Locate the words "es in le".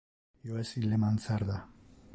0.61-0.99